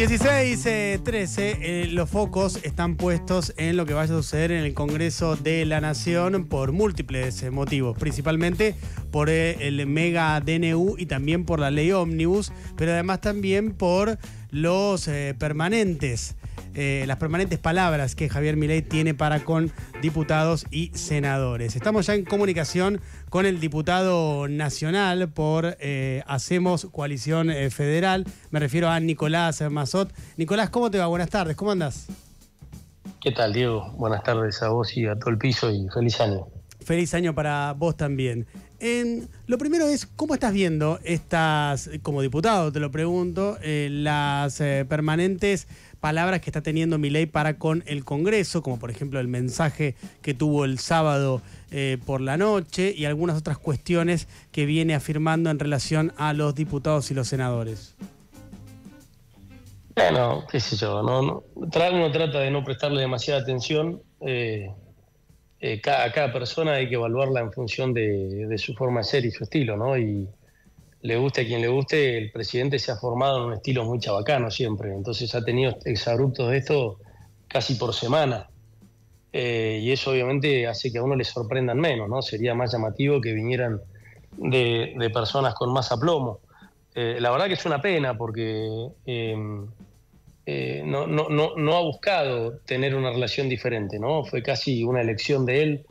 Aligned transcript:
16, 0.00 1.02
13, 1.04 1.58
eh, 1.60 1.86
los 1.88 2.08
focos 2.08 2.58
están 2.62 2.96
puestos 2.96 3.52
en 3.58 3.76
lo 3.76 3.84
que 3.84 3.92
vaya 3.92 4.14
a 4.14 4.16
suceder 4.16 4.50
en 4.50 4.64
el 4.64 4.72
Congreso 4.72 5.36
de 5.36 5.66
la 5.66 5.82
Nación 5.82 6.46
por 6.46 6.72
múltiples 6.72 7.42
eh, 7.42 7.50
motivos, 7.50 7.98
principalmente 7.98 8.74
por 9.10 9.28
eh, 9.28 9.68
el 9.68 9.86
mega 9.86 10.40
DNU 10.40 10.94
y 10.96 11.04
también 11.04 11.44
por 11.44 11.60
la 11.60 11.70
ley 11.70 11.92
ómnibus, 11.92 12.50
pero 12.78 12.92
además 12.92 13.20
también 13.20 13.72
por 13.72 14.16
los 14.50 15.10
permanentes 15.38 16.34
eh, 16.74 17.04
las 17.06 17.16
permanentes 17.16 17.58
palabras 17.58 18.14
que 18.14 18.28
Javier 18.28 18.56
Milei 18.56 18.82
tiene 18.82 19.14
para 19.14 19.40
con 19.40 19.72
diputados 20.02 20.66
y 20.70 20.90
senadores. 20.94 21.74
Estamos 21.74 22.06
ya 22.06 22.14
en 22.14 22.24
comunicación 22.24 23.00
con 23.28 23.46
el 23.46 23.60
diputado 23.60 24.46
nacional 24.48 25.28
por 25.30 25.76
eh, 25.80 26.22
Hacemos 26.26 26.86
Coalición 26.92 27.50
eh, 27.50 27.70
Federal. 27.70 28.24
Me 28.50 28.60
refiero 28.60 28.88
a 28.88 29.00
Nicolás 29.00 29.60
Mazot. 29.70 30.12
Nicolás, 30.36 30.70
¿cómo 30.70 30.90
te 30.90 30.98
va? 30.98 31.06
Buenas 31.06 31.30
tardes, 31.30 31.56
¿cómo 31.56 31.72
andas? 31.72 32.06
¿Qué 33.20 33.32
tal, 33.32 33.52
Diego? 33.52 33.92
Buenas 33.96 34.22
tardes 34.22 34.62
a 34.62 34.68
vos 34.68 34.96
y 34.96 35.06
a 35.06 35.18
todo 35.18 35.30
el 35.30 35.38
piso 35.38 35.70
y 35.70 35.88
feliz 35.88 36.20
año. 36.20 36.46
Feliz 36.84 37.14
año 37.14 37.34
para 37.34 37.74
vos 37.76 37.96
también. 37.96 38.46
Lo 39.46 39.58
primero 39.58 39.86
es, 39.86 40.06
¿cómo 40.06 40.34
estás 40.34 40.52
viendo 40.52 40.98
estas, 41.04 41.90
como 42.02 42.22
diputado 42.22 42.72
te 42.72 42.80
lo 42.80 42.90
pregunto, 42.90 43.58
las 43.62 44.56
permanentes 44.88 45.68
palabras 46.00 46.40
que 46.40 46.50
está 46.50 46.62
teniendo 46.62 46.98
ley 46.98 47.26
para 47.26 47.58
con 47.58 47.84
el 47.86 48.04
Congreso, 48.04 48.62
como 48.62 48.78
por 48.78 48.90
ejemplo 48.90 49.20
el 49.20 49.28
mensaje 49.28 49.94
que 50.22 50.34
tuvo 50.34 50.64
el 50.64 50.78
sábado 50.78 51.42
eh, 51.70 51.98
por 52.04 52.20
la 52.20 52.36
noche 52.36 52.92
y 52.96 53.04
algunas 53.04 53.36
otras 53.36 53.58
cuestiones 53.58 54.26
que 54.50 54.64
viene 54.64 54.94
afirmando 54.94 55.50
en 55.50 55.58
relación 55.58 56.12
a 56.16 56.32
los 56.32 56.54
diputados 56.54 57.10
y 57.10 57.14
los 57.14 57.28
senadores. 57.28 57.94
Bueno, 59.94 60.46
qué 60.50 60.60
sé 60.60 60.76
yo, 60.76 61.02
no, 61.02 61.20
no, 61.20 61.44
uno 61.54 62.12
trata 62.12 62.40
de 62.40 62.50
no 62.50 62.64
prestarle 62.64 63.02
demasiada 63.02 63.40
atención. 63.42 64.00
Eh, 64.20 64.70
eh, 65.60 65.80
a 65.86 66.10
cada 66.10 66.32
persona 66.32 66.72
hay 66.72 66.88
que 66.88 66.94
evaluarla 66.94 67.40
en 67.40 67.52
función 67.52 67.92
de, 67.92 68.54
su 68.56 68.74
forma 68.74 69.00
de 69.00 69.04
ser 69.04 69.24
y 69.26 69.30
su 69.30 69.44
estilo, 69.44 69.76
¿no? 69.76 69.96
Y, 69.96 70.28
le 71.02 71.16
guste 71.16 71.40
a 71.40 71.44
quien 71.46 71.62
le 71.62 71.68
guste, 71.68 72.18
el 72.18 72.30
presidente 72.30 72.78
se 72.78 72.92
ha 72.92 72.96
formado 72.96 73.38
en 73.38 73.44
un 73.44 73.52
estilo 73.54 73.86
muy 73.86 73.98
chabacano 73.98 74.50
siempre, 74.50 74.92
entonces 74.92 75.34
ha 75.34 75.42
tenido 75.42 75.74
exabruptos 75.86 76.50
de 76.50 76.58
esto 76.58 76.98
casi 77.48 77.76
por 77.76 77.94
semana. 77.94 78.50
Eh, 79.32 79.80
y 79.82 79.92
eso 79.92 80.10
obviamente 80.10 80.66
hace 80.66 80.92
que 80.92 80.98
a 80.98 81.02
uno 81.02 81.16
le 81.16 81.24
sorprendan 81.24 81.78
menos, 81.78 82.06
¿no? 82.08 82.20
Sería 82.20 82.54
más 82.54 82.72
llamativo 82.72 83.18
que 83.18 83.32
vinieran 83.32 83.80
de, 84.36 85.10
personas 85.12 85.54
con 85.54 85.72
más 85.72 85.90
aplomo. 85.90 86.40
Eh, 86.94 87.16
la 87.18 87.30
verdad 87.30 87.46
que 87.46 87.54
es 87.54 87.64
una 87.64 87.80
pena 87.80 88.16
porque 88.18 88.68
em, 89.06 89.68
eh, 90.50 90.82
no, 90.84 91.06
no, 91.06 91.76
ha 91.76 91.80
buscado 91.82 92.58
tener 92.66 92.94
una 92.94 93.10
relación 93.10 93.48
diferente, 93.48 93.98
¿no? 93.98 94.24
Fue 94.24 94.42
casi 94.42 94.84
una 94.84 95.00
elección 95.00 95.46
de 95.46 95.62
él 95.62 95.86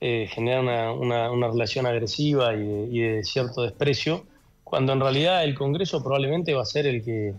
generar 0.00 0.60
una, 0.60 1.30
una, 1.32 1.48
relación 1.48 1.84
agresiva 1.84 2.54
y 2.54 3.00
de 3.00 3.24
cierto 3.24 3.62
desprecio 3.62 4.24
cuando 4.68 4.92
en 4.92 5.00
realidad 5.00 5.44
el 5.44 5.54
Congreso 5.54 6.02
probablemente 6.02 6.52
va 6.52 6.60
a 6.60 6.66
ser 6.66 6.86
el 6.86 7.02
que, 7.02 7.32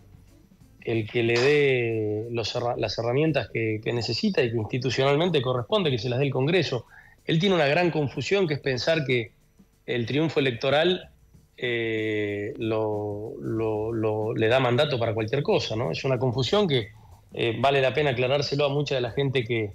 el 0.81 1.07
que 1.07 1.21
le 1.21 1.39
dé 1.39 2.27
las 2.31 2.97
herramientas 2.97 3.49
que, 3.53 3.79
necesita 3.93 4.41
y 4.41 4.49
que 4.49 4.57
institucionalmente 4.57 5.39
corresponde 5.39 5.91
que 5.91 5.99
se 5.99 6.09
las 6.09 6.17
dé 6.17 6.25
el 6.25 6.31
Congreso. 6.31 6.85
Él 7.25 7.37
tiene 7.37 7.53
una 7.53 7.67
gran 7.67 7.91
confusión 7.91 8.47
que 8.47 8.55
es 8.55 8.59
pensar 8.59 9.05
que 9.05 9.33
el 9.85 10.07
triunfo 10.07 10.39
electoral 10.39 11.11
eh, 11.61 12.53
le 12.57 14.47
da 14.47 14.59
mandato 14.59 14.97
para 14.97 15.13
cualquier 15.13 15.43
cosa, 15.43 15.75
¿no? 15.75 15.91
Es 15.91 16.03
una 16.05 16.17
confusión 16.17 16.67
que 16.67 16.89
eh, 17.33 17.55
vale 17.59 17.81
la 17.81 17.93
pena 17.93 18.11
aclarárselo 18.11 18.65
a 18.65 18.69
mucha 18.69 18.95
de 18.95 19.01
la 19.01 19.11
gente 19.11 19.43
que, 19.43 19.73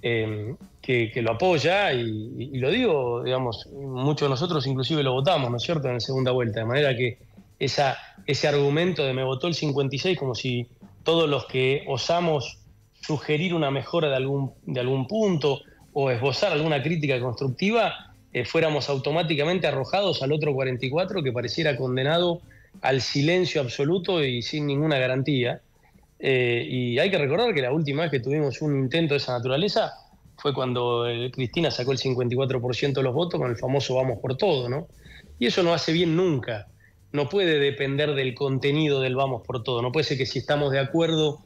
eh, 0.00 0.54
que, 0.80 1.10
lo 1.20 1.32
apoya 1.32 1.92
y, 1.92 2.56
lo 2.58 2.70
digo, 2.70 3.22
digamos, 3.22 3.66
muchos 3.72 4.26
de 4.26 4.30
nosotros 4.30 4.66
inclusive 4.66 5.02
lo 5.02 5.12
votamos, 5.12 5.50
¿no 5.50 5.56
es 5.56 5.62
cierto?, 5.62 5.88
en 5.88 5.94
la 5.94 6.00
segunda 6.00 6.30
vuelta, 6.30 6.60
de 6.60 6.66
manera 6.66 6.96
que 6.96 7.18
esa, 7.58 7.98
ese 8.26 8.48
argumento 8.48 9.04
de 9.04 9.12
me 9.12 9.24
votó 9.24 9.48
el 9.48 9.54
56 9.54 10.18
como 10.18 10.34
si 10.34 10.68
todos 11.02 11.28
los 11.28 11.46
que 11.46 11.84
osamos 11.88 12.58
sugerir 13.00 13.54
una 13.54 13.70
mejora 13.70 14.08
de 14.08 14.16
algún, 14.16 14.52
de 14.64 14.80
algún 14.80 15.06
punto 15.06 15.60
o 15.92 16.10
esbozar 16.10 16.52
alguna 16.52 16.82
crítica 16.82 17.20
constructiva, 17.20 18.07
eh, 18.38 18.44
fuéramos 18.44 18.88
automáticamente 18.88 19.66
arrojados 19.66 20.22
al 20.22 20.32
otro 20.32 20.54
44 20.54 21.22
que 21.24 21.32
pareciera 21.32 21.76
condenado 21.76 22.40
al 22.82 23.00
silencio 23.00 23.60
absoluto 23.60 24.22
y 24.22 24.42
sin 24.42 24.66
ninguna 24.66 24.96
garantía. 24.98 25.60
Eh, 26.20 26.64
y 26.68 26.98
hay 27.00 27.10
que 27.10 27.18
recordar 27.18 27.52
que 27.52 27.62
la 27.62 27.72
última 27.72 28.02
vez 28.02 28.10
que 28.12 28.20
tuvimos 28.20 28.62
un 28.62 28.78
intento 28.78 29.14
de 29.14 29.18
esa 29.18 29.32
naturaleza 29.32 29.92
fue 30.36 30.54
cuando 30.54 31.08
eh, 31.08 31.32
Cristina 31.32 31.70
sacó 31.70 31.90
el 31.90 31.98
54% 31.98 32.92
de 32.92 33.02
los 33.02 33.14
votos 33.14 33.40
con 33.40 33.50
el 33.50 33.56
famoso 33.56 33.96
vamos 33.96 34.18
por 34.20 34.36
todo, 34.36 34.68
¿no? 34.68 34.86
Y 35.40 35.46
eso 35.46 35.64
no 35.64 35.74
hace 35.74 35.92
bien 35.92 36.14
nunca. 36.14 36.68
No 37.10 37.28
puede 37.28 37.58
depender 37.58 38.14
del 38.14 38.34
contenido 38.34 39.00
del 39.00 39.16
vamos 39.16 39.42
por 39.44 39.64
todo. 39.64 39.82
No 39.82 39.90
puede 39.90 40.04
ser 40.04 40.18
que 40.18 40.26
si 40.26 40.38
estamos 40.38 40.70
de 40.70 40.78
acuerdo 40.78 41.40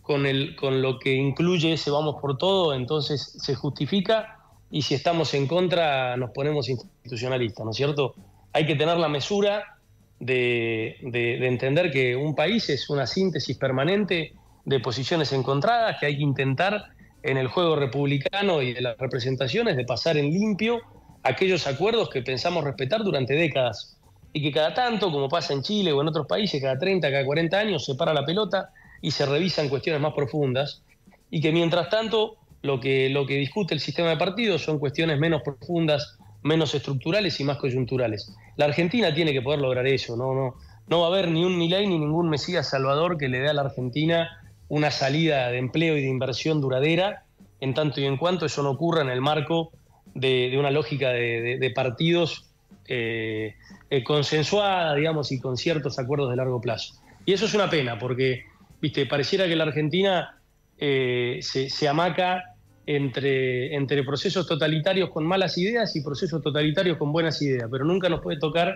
con, 0.00 0.24
el, 0.24 0.56
con 0.56 0.80
lo 0.80 0.98
que 0.98 1.12
incluye 1.12 1.74
ese 1.74 1.90
vamos 1.90 2.16
por 2.20 2.38
todo, 2.38 2.72
entonces 2.74 3.36
se 3.38 3.54
justifica 3.54 4.37
y 4.70 4.82
si 4.82 4.94
estamos 4.94 5.32
en 5.34 5.46
contra 5.46 6.16
nos 6.16 6.30
ponemos 6.30 6.68
institucionalistas, 6.68 7.64
¿no 7.64 7.70
es 7.70 7.76
cierto? 7.76 8.14
Hay 8.52 8.66
que 8.66 8.74
tener 8.74 8.98
la 8.98 9.08
mesura 9.08 9.78
de, 10.20 10.96
entender 11.00 11.90
que 11.90 12.16
un 12.16 12.34
país 12.34 12.68
es 12.70 12.90
una 12.90 13.06
síntesis 13.06 13.56
permanente 13.56 14.34
de 14.64 14.80
posiciones 14.80 15.32
encontradas, 15.32 15.96
que 15.98 16.06
hay 16.06 16.16
que 16.16 16.22
intentar 16.22 16.86
en 17.22 17.36
el 17.36 17.48
juego 17.48 17.76
republicano 17.76 18.62
y 18.62 18.72
de 18.72 18.80
las 18.80 18.98
representaciones 18.98 19.76
de 19.76 19.84
pasar 19.84 20.16
en 20.16 20.30
limpio 20.30 20.80
aquellos 21.22 21.66
acuerdos 21.66 22.10
que 22.10 22.22
pensamos 22.22 22.64
respetar 22.64 23.02
durante 23.02 23.34
décadas 23.34 23.98
y 24.32 24.42
que 24.42 24.52
cada 24.52 24.74
tanto, 24.74 25.10
como 25.10 25.28
pasa 25.28 25.52
en 25.52 25.62
Chile 25.62 25.92
o 25.92 26.00
en 26.00 26.08
otros 26.08 26.26
países, 26.26 26.60
cada 26.60 26.78
30, 26.78 27.10
cada 27.10 27.24
40 27.24 27.58
años 27.58 27.84
se 27.84 27.94
para 27.94 28.12
la 28.12 28.24
pelota 28.24 28.70
y 29.00 29.10
se 29.10 29.26
revisan 29.26 29.68
cuestiones 29.68 30.00
más 30.00 30.12
profundas 30.12 30.82
y 31.30 31.40
que 31.40 31.52
mientras 31.52 31.88
tanto 31.88 32.36
lo 32.62 32.80
que, 32.80 33.08
lo 33.08 33.26
que 33.26 33.36
discute 33.36 33.74
el 33.74 33.80
sistema 33.80 34.10
de 34.10 34.16
partidos 34.16 34.62
son 34.62 34.78
cuestiones 34.78 35.18
menos 35.18 35.42
profundas 35.42 36.18
menos 36.42 36.74
estructurales 36.74 37.38
y 37.40 37.44
más 37.44 37.58
coyunturales. 37.58 38.32
La 38.56 38.66
Argentina 38.66 39.12
tiene 39.12 39.32
que 39.32 39.42
poder 39.42 39.60
lograr 39.60 39.86
eso, 39.86 40.16
no, 40.16 40.34
no, 40.34 40.54
no 40.88 41.00
va 41.00 41.06
a 41.06 41.10
haber 41.10 41.28
ni 41.28 41.44
un 41.44 41.58
Milei 41.58 41.86
ni 41.86 41.98
ningún 41.98 42.30
Mesías 42.30 42.70
Salvador 42.70 43.18
que 43.18 43.28
le 43.28 43.40
dé 43.40 43.48
a 43.48 43.54
la 43.54 43.62
Argentina 43.62 44.40
una 44.68 44.90
salida 44.90 45.48
de 45.50 45.58
empleo 45.58 45.96
y 45.96 46.02
de 46.02 46.08
inversión 46.08 46.60
duradera, 46.60 47.24
en 47.60 47.74
tanto 47.74 48.00
y 48.00 48.04
en 48.04 48.16
cuanto 48.16 48.46
eso 48.46 48.62
no 48.62 48.70
ocurra 48.70 49.02
en 49.02 49.08
el 49.08 49.20
marco 49.20 49.72
de, 50.14 50.54
una 50.58 50.70
lógica 50.70 51.10
de, 51.10 51.72
partidos 51.74 52.46
eh, 52.86 53.54
eh, 53.90 54.04
consensuada, 54.04 54.94
digamos, 54.94 55.32
y 55.32 55.40
con 55.40 55.56
ciertos 55.56 55.98
acuerdos 55.98 56.30
de 56.30 56.36
largo 56.36 56.60
plazo. 56.60 56.94
Y 57.24 57.32
eso 57.32 57.46
es 57.46 57.54
una 57.54 57.70
pena, 57.70 57.98
porque, 57.98 58.44
viste, 58.80 59.06
pareciera 59.06 59.46
que 59.46 59.56
la 59.56 59.64
Argentina 59.64 60.38
eh, 60.78 61.38
se, 61.42 61.68
se 61.68 61.88
amaca 61.88 62.54
entre, 62.86 63.74
entre 63.74 64.02
procesos 64.02 64.46
totalitarios 64.46 65.10
con 65.10 65.26
malas 65.26 65.58
ideas 65.58 65.94
y 65.96 66.02
procesos 66.02 66.42
totalitarios 66.42 66.96
con 66.96 67.12
buenas 67.12 67.42
ideas, 67.42 67.68
pero 67.70 67.84
nunca 67.84 68.08
nos 68.08 68.20
puede 68.20 68.38
tocar 68.38 68.74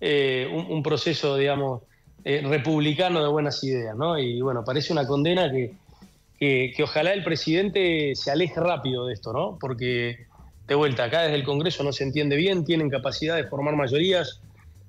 eh, 0.00 0.48
un, 0.48 0.82
proceso, 0.82 1.36
digamos, 1.36 1.82
eh, 2.24 2.40
republicano 2.44 3.20
de 3.20 3.28
buenas 3.28 3.64
ideas, 3.64 3.96
¿no? 3.96 4.16
Y 4.16 4.40
bueno, 4.40 4.62
parece 4.64 4.92
una 4.92 5.06
condena 5.06 5.50
que, 5.50 5.72
que, 6.38 6.82
ojalá 6.82 7.12
el 7.12 7.24
presidente 7.24 8.12
se 8.14 8.30
aleje 8.30 8.60
rápido 8.60 9.06
de 9.06 9.14
esto, 9.14 9.32
¿no? 9.32 9.58
Porque, 9.60 10.26
de 10.68 10.74
vuelta, 10.76 11.04
acá 11.04 11.22
desde 11.22 11.34
el 11.34 11.42
Congreso 11.42 11.82
no 11.82 11.92
se 11.92 12.04
entiende 12.04 12.36
bien, 12.36 12.64
tienen 12.64 12.90
capacidad 12.90 13.34
de 13.34 13.44
formar 13.48 13.74
mayorías, 13.74 14.40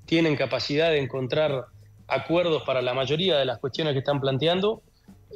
tienen 0.05 0.35
capacidad 0.35 0.91
de 0.91 0.99
encontrar 0.99 1.65
acuerdos 2.07 2.61
para 2.67 2.83
la 2.83 2.93
mayoría 2.93 3.37
de 3.37 3.45
las 3.45 3.57
cuestiones 3.57 3.93
que 3.93 3.99
están 3.99 4.21
planteando, 4.21 4.83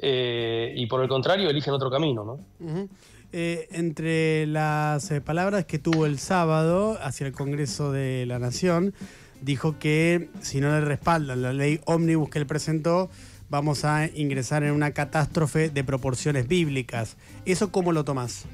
eh, 0.02 0.74
y 0.76 0.86
por 0.88 1.02
el 1.02 1.08
contrario 1.08 1.50
eligen 1.50 1.74
otro 1.74 1.90
camino, 1.90 2.24
¿no? 2.24 2.90
Eh, 3.32 3.68
entre 3.72 4.46
las 4.48 5.10
eh, 5.12 5.22
palabras 5.22 5.66
que 5.66 5.80
tuvo 5.80 6.06
el 6.06 6.20
sábado 6.20 6.98
hacia 7.02 7.26
el 7.26 7.34
Congreso 7.34 7.92
de 7.92 8.26
la 8.26 8.38
Nación, 8.40 8.94
dijo 9.42 9.80
que 9.80 10.30
si 10.42 10.62
no 10.62 10.70
le 10.70 10.82
respaldan 10.82 11.42
la 11.42 11.54
ley 11.54 11.80
ómnibus 11.86 12.30
que 12.30 12.40
él 12.40 12.46
presentó, 12.46 13.10
vamos 13.50 13.86
a 13.86 14.08
ingresar 14.08 14.64
en 14.64 14.72
una 14.72 14.92
catástrofe 14.92 15.70
de 15.70 15.84
proporciones 15.84 16.48
bíblicas. 16.48 17.18
¿Eso 17.46 17.72
cómo 17.72 17.92
lo 17.92 18.04
tomás? 18.04 18.46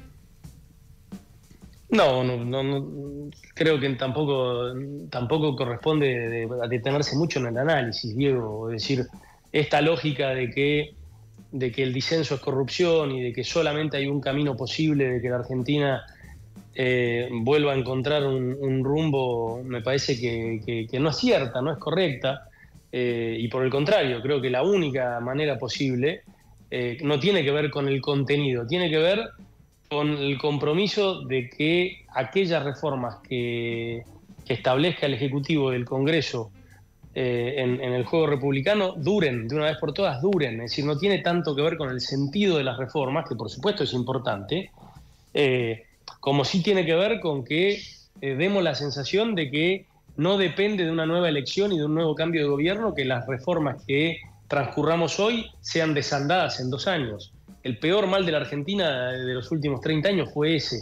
No, 1.90 2.22
no, 2.22 2.44
no, 2.44 3.30
creo 3.54 3.80
que 3.80 3.88
tampoco, 3.94 4.72
tampoco 5.10 5.56
corresponde 5.56 6.46
detenerse 6.68 7.16
mucho 7.16 7.40
en 7.40 7.46
el 7.46 7.58
análisis, 7.58 8.16
Diego. 8.16 8.70
Es 8.70 8.82
decir, 8.82 9.06
esta 9.50 9.80
lógica 9.80 10.28
de 10.28 10.50
que 10.50 10.99
de 11.52 11.72
que 11.72 11.82
el 11.82 11.92
disenso 11.92 12.34
es 12.34 12.40
corrupción 12.40 13.12
y 13.12 13.22
de 13.22 13.32
que 13.32 13.44
solamente 13.44 13.96
hay 13.96 14.06
un 14.06 14.20
camino 14.20 14.56
posible 14.56 15.08
de 15.08 15.20
que 15.20 15.28
la 15.28 15.36
Argentina 15.36 16.04
eh, 16.74 17.28
vuelva 17.30 17.72
a 17.72 17.76
encontrar 17.76 18.24
un, 18.24 18.84
rumbo, 18.84 19.62
me 19.64 19.82
parece 19.82 20.18
que, 20.18 20.98
no 20.98 21.10
es 21.10 21.16
cierta, 21.16 21.60
no 21.60 21.72
es 21.72 21.78
correcta. 21.78 22.44
Eh, 22.92 23.36
y 23.38 23.48
por 23.48 23.64
el 23.64 23.70
contrario, 23.70 24.20
creo 24.22 24.40
que 24.40 24.50
la 24.50 24.62
única 24.62 25.20
manera 25.20 25.58
posible 25.58 26.22
eh, 26.70 26.98
no 27.02 27.18
tiene 27.18 27.44
que 27.44 27.50
ver 27.50 27.70
con 27.70 27.88
el 27.88 28.00
contenido, 28.00 28.66
tiene 28.66 28.90
que 28.90 28.98
ver 28.98 29.30
con 29.88 30.16
el 30.16 30.38
compromiso 30.38 31.22
de 31.22 31.50
que 31.50 32.04
aquellas 32.14 32.62
reformas 32.64 33.16
que, 33.28 34.04
establezca 34.46 35.06
el 35.06 35.14
Ejecutivo 35.14 35.70
del 35.70 35.84
Congreso 35.84 36.50
eh, 37.14 37.54
en, 37.56 37.80
el 37.80 38.04
juego 38.04 38.26
republicano 38.26 38.94
duren, 38.96 39.48
de 39.48 39.56
una 39.56 39.66
vez 39.66 39.78
por 39.78 39.92
todas 39.92 40.20
duren. 40.22 40.60
Es 40.60 40.70
decir, 40.70 40.84
no 40.84 40.96
tiene 40.96 41.18
tanto 41.18 41.54
que 41.54 41.62
ver 41.62 41.76
con 41.76 41.90
el 41.90 42.00
sentido 42.00 42.58
de 42.58 42.64
las 42.64 42.78
reformas, 42.78 43.28
que 43.28 43.34
por 43.34 43.50
supuesto 43.50 43.84
es 43.84 43.92
importante, 43.92 44.70
como 46.20 46.44
sí 46.44 46.62
tiene 46.62 46.84
que 46.84 46.94
ver 46.94 47.20
con 47.20 47.44
que 47.44 47.80
demos 48.20 48.62
la 48.62 48.74
sensación 48.74 49.34
de 49.34 49.50
que 49.50 49.86
no 50.16 50.36
depende 50.36 50.84
de 50.84 50.90
una 50.90 51.06
nueva 51.06 51.28
elección 51.28 51.72
y 51.72 51.78
de 51.78 51.86
un 51.86 51.94
nuevo 51.94 52.14
cambio 52.14 52.42
de 52.42 52.48
gobierno 52.48 52.94
que 52.94 53.04
las 53.04 53.26
reformas 53.26 53.82
que 53.86 54.18
transcurramos 54.48 55.20
hoy 55.20 55.46
sean 55.60 55.94
desandadas 55.94 56.60
en 56.60 56.70
dos 56.70 56.86
años. 56.88 57.32
El 57.62 57.78
peor 57.78 58.06
mal 58.06 58.26
de 58.26 58.32
la 58.32 58.38
Argentina 58.38 59.12
de 59.12 59.32
los 59.32 59.50
últimos 59.52 59.80
30 59.80 60.08
años 60.08 60.30
fue 60.34 60.56
ese. 60.56 60.80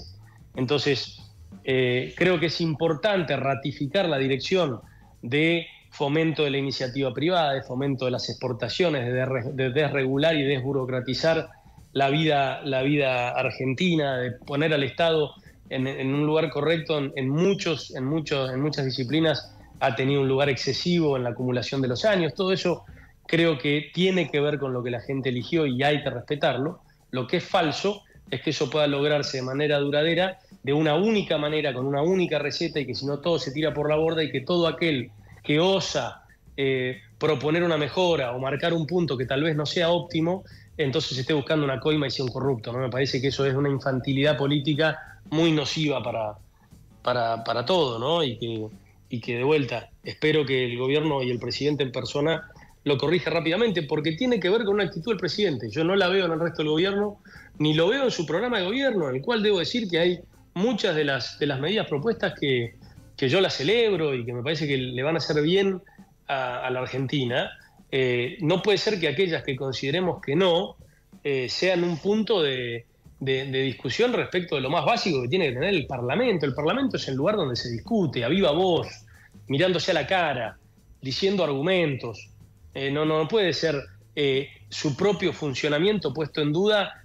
Entonces, 0.56 1.20
eh, 1.64 2.14
creo 2.16 2.40
que 2.40 2.46
es 2.46 2.60
importante 2.60 3.36
ratificar 3.36 4.08
la 4.08 4.18
dirección 4.18 4.80
de 5.22 5.66
fomento 5.90 6.44
de 6.44 6.50
la 6.50 6.58
iniciativa 6.58 7.12
privada, 7.12 7.54
de 7.54 7.62
fomento 7.62 8.04
de 8.04 8.10
las 8.10 8.28
exportaciones, 8.28 9.06
de, 9.06 9.70
desregular 9.70 10.36
y 10.36 10.44
desburocratizar 10.44 11.48
la 11.92 12.10
vida, 12.10 12.60
la 12.64 12.82
vida 12.82 13.30
argentina, 13.30 14.18
de 14.18 14.32
poner 14.32 14.72
al 14.74 14.84
Estado 14.84 15.32
en, 15.70 16.14
un 16.14 16.26
lugar 16.26 16.50
correcto 16.50 16.98
en, 16.98 17.28
muchos, 17.28 17.94
en, 17.94 18.04
muchos, 18.04 18.50
en 18.50 18.60
muchas 18.60 18.84
disciplinas 18.84 19.54
ha 19.80 19.94
tenido 19.94 20.22
un 20.22 20.28
lugar 20.28 20.48
excesivo 20.48 21.16
en 21.16 21.24
la 21.24 21.30
acumulación 21.30 21.80
de 21.82 21.88
los 21.88 22.04
años. 22.04 22.34
Todo 22.34 22.52
eso 22.52 22.84
creo 23.26 23.58
que 23.58 23.90
tiene 23.92 24.30
que 24.30 24.40
ver 24.40 24.58
con 24.58 24.72
lo 24.72 24.82
que 24.82 24.90
la 24.90 25.00
gente 25.00 25.28
eligió 25.28 25.66
y 25.66 25.82
hay 25.82 26.02
que 26.02 26.10
respetarlo. 26.10 26.80
Lo 27.10 27.26
que 27.26 27.38
es 27.38 27.44
falso 27.44 28.02
es 28.30 28.42
que 28.42 28.50
eso 28.50 28.70
pueda 28.70 28.86
lograrse 28.86 29.38
de 29.38 29.42
manera 29.42 29.78
duradera, 29.78 30.38
de 30.62 30.72
una 30.72 30.94
única 30.96 31.38
manera, 31.38 31.72
con 31.72 31.86
una 31.86 32.02
única 32.02 32.38
receta 32.38 32.80
y 32.80 32.86
que 32.86 32.94
si 32.94 33.06
no 33.06 33.18
todo 33.18 33.38
se 33.38 33.52
tira 33.52 33.72
por 33.72 33.88
la 33.88 33.96
borda 33.96 34.22
y 34.22 34.30
que 34.30 34.40
todo 34.40 34.66
aquel 34.66 35.10
que 35.48 35.58
osa 35.58 36.24
eh, 36.58 37.00
proponer 37.18 37.62
una 37.62 37.78
mejora 37.78 38.32
o 38.32 38.38
marcar 38.38 38.74
un 38.74 38.86
punto 38.86 39.16
que 39.16 39.24
tal 39.24 39.42
vez 39.42 39.56
no 39.56 39.64
sea 39.64 39.88
óptimo, 39.88 40.44
entonces 40.76 41.16
esté 41.16 41.32
buscando 41.32 41.64
una 41.64 41.80
coima 41.80 42.06
y 42.06 42.10
sea 42.10 42.26
un 42.26 42.30
corrupto. 42.30 42.70
¿no? 42.70 42.80
Me 42.80 42.90
parece 42.90 43.18
que 43.18 43.28
eso 43.28 43.46
es 43.46 43.54
una 43.54 43.70
infantilidad 43.70 44.36
política 44.36 45.20
muy 45.30 45.50
nociva 45.52 46.02
para, 46.02 46.34
para, 47.02 47.42
para 47.44 47.64
todo, 47.64 47.98
¿no? 47.98 48.22
Y 48.22 48.36
que, 48.36 48.66
y 49.08 49.20
que 49.20 49.36
de 49.38 49.42
vuelta, 49.42 49.88
espero 50.04 50.44
que 50.44 50.66
el 50.66 50.76
gobierno 50.76 51.22
y 51.22 51.30
el 51.30 51.38
presidente 51.38 51.82
en 51.82 51.92
persona 51.92 52.50
lo 52.84 52.98
corrija 52.98 53.30
rápidamente, 53.30 53.84
porque 53.84 54.12
tiene 54.12 54.38
que 54.38 54.50
ver 54.50 54.64
con 54.64 54.74
una 54.74 54.84
actitud 54.84 55.12
del 55.12 55.18
presidente. 55.18 55.70
Yo 55.70 55.82
no 55.82 55.96
la 55.96 56.08
veo 56.08 56.26
en 56.26 56.32
el 56.32 56.40
resto 56.40 56.58
del 56.58 56.72
gobierno, 56.72 57.20
ni 57.58 57.72
lo 57.72 57.88
veo 57.88 58.04
en 58.04 58.10
su 58.10 58.26
programa 58.26 58.58
de 58.58 58.66
gobierno, 58.66 59.08
en 59.08 59.16
el 59.16 59.22
cual 59.22 59.42
debo 59.42 59.60
decir 59.60 59.88
que 59.88 59.98
hay 59.98 60.20
muchas 60.52 60.94
de 60.94 61.04
las, 61.04 61.38
de 61.38 61.46
las 61.46 61.58
medidas 61.58 61.88
propuestas 61.88 62.34
que, 62.38 62.74
que 63.18 63.28
yo 63.28 63.40
las 63.40 63.56
celebro 63.56 64.14
y 64.14 64.24
que 64.24 64.32
me 64.32 64.44
parece 64.44 64.68
que 64.68 64.76
le 64.78 65.02
van 65.02 65.16
a 65.16 65.18
hacer 65.18 65.42
bien 65.42 65.82
a, 66.28 66.70
la 66.70 66.80
Argentina. 66.80 67.50
Eh, 67.90 68.38
no 68.40 68.62
puede 68.62 68.78
ser 68.78 69.00
que 69.00 69.08
aquellas 69.08 69.42
que 69.42 69.56
consideremos 69.56 70.20
que 70.24 70.36
no 70.36 70.76
eh, 71.24 71.48
sean 71.48 71.82
un 71.82 71.98
punto 71.98 72.40
de, 72.40 72.86
de, 73.18 73.44
discusión 73.62 74.12
respecto 74.12 74.54
de 74.54 74.60
lo 74.60 74.70
más 74.70 74.84
básico 74.84 75.20
que 75.22 75.28
tiene 75.28 75.48
que 75.48 75.54
tener 75.54 75.70
el 75.70 75.86
Parlamento. 75.86 76.46
El 76.46 76.54
Parlamento 76.54 76.96
es 76.96 77.08
el 77.08 77.16
lugar 77.16 77.34
donde 77.34 77.56
se 77.56 77.68
discute, 77.70 78.24
a 78.24 78.28
viva 78.28 78.52
voz, 78.52 78.86
mirándose 79.48 79.90
a 79.90 79.94
la 79.94 80.06
cara, 80.06 80.56
diciendo 81.02 81.42
argumentos. 81.42 82.30
Eh, 82.72 82.92
no, 82.92 83.04
no 83.04 83.26
puede 83.26 83.52
ser 83.52 83.82
su 84.68 84.96
propio 84.96 85.32
funcionamiento 85.32 86.12
puesto 86.12 86.42
en 86.42 86.52
duda 86.52 87.04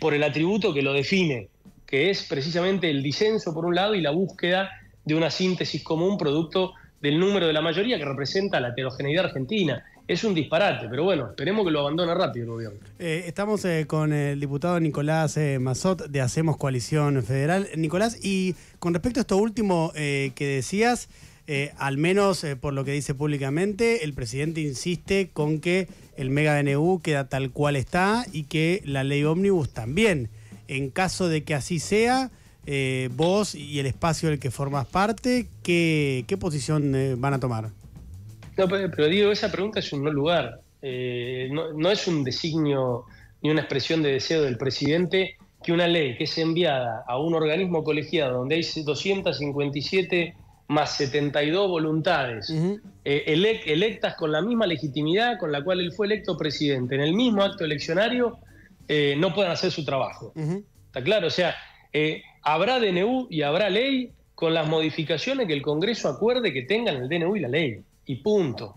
por 0.00 0.14
el 0.14 0.22
atributo 0.22 0.72
que 0.72 0.80
lo 0.80 0.94
define, 0.94 1.50
que 1.86 2.08
es 2.08 2.22
precisamente 2.22 2.88
el 2.88 3.02
disenso 3.02 3.52
por 3.52 3.66
un 3.66 3.74
lado 3.74 3.94
y 3.94 4.00
la 4.00 4.10
búsqueda 4.10 4.70
de 5.06 5.14
una 5.14 5.30
síntesis 5.30 5.82
común 5.82 6.18
producto 6.18 6.74
del 7.00 7.18
número 7.18 7.46
de 7.46 7.54
la 7.54 7.62
mayoría 7.62 7.96
que 7.96 8.04
representa 8.04 8.60
la 8.60 8.68
heterogeneidad 8.68 9.26
argentina 9.26 9.82
es 10.08 10.22
un 10.22 10.34
disparate, 10.34 10.88
pero 10.88 11.02
bueno, 11.02 11.28
esperemos 11.30 11.64
que 11.64 11.72
lo 11.72 11.80
abandone 11.80 12.14
rápido 12.14 12.44
el 12.44 12.50
gobierno. 12.50 12.78
Eh, 12.98 13.24
estamos 13.26 13.64
eh, 13.64 13.86
con 13.88 14.12
el 14.12 14.38
diputado 14.38 14.78
Nicolás 14.78 15.36
eh, 15.36 15.58
Mazot 15.58 16.06
de 16.06 16.20
Hacemos 16.20 16.56
Coalición 16.56 17.22
Federal. 17.24 17.68
Nicolás, 17.76 18.24
y 18.24 18.54
con 18.78 18.94
respecto 18.94 19.20
a 19.20 19.22
esto 19.22 19.36
último 19.36 19.92
que 19.94 20.32
decías, 20.36 21.08
al 21.78 21.96
menos 21.96 22.44
por 22.60 22.72
lo 22.72 22.84
que 22.84 22.92
dice 22.92 23.14
públicamente, 23.14 24.04
el 24.04 24.14
presidente 24.14 24.60
insiste 24.60 25.30
con 25.32 25.60
que 25.60 25.88
el 26.16 26.30
mega 26.30 26.60
DNU 26.60 27.00
queda 27.02 27.28
tal 27.28 27.50
cual 27.50 27.76
está 27.76 28.26
y 28.32 28.44
que 28.44 28.82
la 28.84 29.02
ley 29.04 29.24
ómnibus 29.24 29.70
también. 29.70 30.28
En 30.68 30.90
caso 30.90 31.28
de 31.28 31.44
que 31.44 31.54
así 31.54 31.78
sea, 31.78 32.30
vos 33.14 33.54
y 33.54 33.78
el 33.78 33.86
espacio 33.86 34.28
del 34.28 34.38
que 34.38 34.50
formas 34.50 34.86
parte, 34.86 35.46
¿qué, 35.62 36.24
qué 36.26 36.36
posición 36.36 36.92
van 37.18 37.34
a 37.34 37.40
tomar? 37.40 37.70
No, 38.56 38.68
pero, 38.68 39.08
digo, 39.08 39.30
esa 39.30 39.52
pregunta 39.52 39.80
es 39.80 39.92
un 39.92 40.02
no 40.04 40.10
lugar. 40.10 40.60
Eh, 40.80 41.50
no, 41.50 41.90
es 41.90 42.06
un 42.06 42.24
designio 42.24 43.04
ni 43.42 43.50
una 43.50 43.60
expresión 43.60 44.02
de 44.02 44.12
deseo 44.12 44.42
del 44.42 44.56
presidente 44.56 45.36
que 45.62 45.72
una 45.72 45.88
ley 45.88 46.16
que 46.16 46.24
es 46.24 46.38
enviada 46.38 47.04
a 47.06 47.18
un 47.18 47.34
organismo 47.34 47.82
colegiado 47.82 48.38
donde 48.38 48.56
hay 48.56 48.62
257 48.62 50.34
más 50.68 50.96
72 50.96 51.68
voluntades 51.68 52.52
eh, 53.04 53.62
electas 53.66 54.14
con 54.14 54.32
la 54.32 54.42
misma 54.42 54.66
legitimidad 54.66 55.38
con 55.38 55.50
la 55.50 55.62
cual 55.62 55.80
él 55.80 55.92
fue 55.92 56.06
electo 56.06 56.36
presidente 56.36 56.94
en 56.94 57.00
el 57.00 57.14
mismo 57.14 57.42
acto 57.42 57.64
eleccionario, 57.64 58.38
eh, 58.88 59.14
no 59.18 59.34
puedan 59.34 59.52
hacer 59.52 59.70
su 59.70 59.84
trabajo. 59.84 60.32
¿Está 60.86 61.02
claro? 61.02 61.26
O 61.26 61.30
sea, 61.30 61.54
habrá 62.46 62.78
DNU 62.78 63.26
y 63.28 63.42
habrá 63.42 63.68
ley 63.68 64.12
con 64.36 64.54
las 64.54 64.68
modificaciones 64.68 65.48
que 65.48 65.52
el 65.52 65.62
Congreso 65.62 66.08
acuerde 66.08 66.52
que 66.52 66.62
tengan 66.62 66.96
el 66.96 67.08
DNU 67.08 67.36
y 67.36 67.40
la 67.40 67.48
ley 67.48 67.80
y 68.06 68.16
punto. 68.16 68.76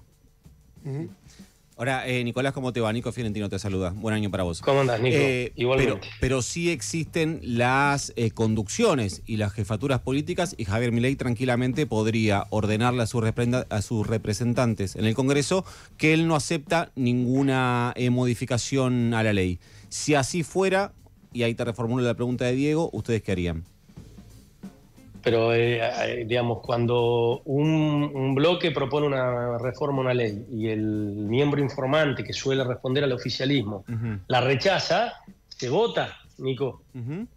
Ahora, 1.77 2.07
eh, 2.07 2.23
Nicolás, 2.23 2.51
¿cómo 2.51 2.73
te 2.73 2.81
va? 2.81 2.91
Nico 2.91 3.11
Fiorentino 3.11 3.47
te 3.47 3.59
saluda. 3.59 3.91
Buen 3.95 4.15
año 4.15 4.31
para 4.31 4.41
vos. 4.43 4.61
¿Cómo 4.61 4.81
andas, 4.81 4.99
Nico? 4.99 5.15
Eh, 5.17 5.51
Igualmente. 5.55 6.07
Pero, 6.19 6.41
sí 6.41 6.71
existen 6.71 7.41
las 7.43 8.11
eh, 8.15 8.31
conducciones 8.31 9.21
y 9.27 9.37
las 9.37 9.53
jefaturas 9.53 9.99
políticas 9.99 10.55
y 10.57 10.65
Javier 10.65 10.91
Milei 10.91 11.15
tranquilamente 11.15 11.85
podría 11.85 12.47
ordenarle 12.49 13.03
a, 13.03 13.65
a 13.69 13.81
sus 13.81 14.07
representantes 14.07 14.95
en 14.95 15.05
el 15.05 15.13
Congreso 15.13 15.63
que 15.97 16.13
él 16.13 16.27
no 16.27 16.35
acepta 16.35 16.91
ninguna 16.95 17.93
modificación 18.09 19.13
a 19.13 19.21
la 19.21 19.31
ley. 19.31 19.59
Si 19.89 20.15
así 20.15 20.43
fuera, 20.43 20.93
y 21.33 21.43
ahí 21.43 21.53
te 21.53 21.65
reformulo 21.65 22.03
la 22.03 22.13
pregunta 22.13 22.45
de 22.45 22.53
Diego, 22.53 22.89
¿ustedes 22.93 23.21
qué 23.21 23.31
harían? 23.31 23.63
Pero, 25.21 25.53
eh, 25.53 25.81
eh, 25.81 26.25
digamos, 26.25 26.59
cuando 26.59 27.41
un, 27.45 28.33
bloque 28.35 28.71
propone 28.71 29.07
una 29.07 29.57
reforma, 29.57 30.01
una 30.01 30.13
ley, 30.13 30.45
y 30.51 30.67
el 30.67 30.81
miembro 30.81 31.59
informante 31.61 32.23
que 32.23 32.31
suele 32.31 32.63
responder 32.63 33.03
al 33.03 33.11
oficialismo 33.11 33.83
la 34.27 34.39
rechaza, 34.41 35.13
se 35.49 35.69
vota, 35.69 36.17
Nico. 36.37 36.81